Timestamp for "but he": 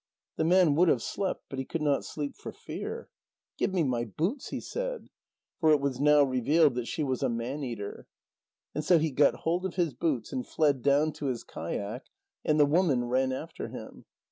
1.47-1.65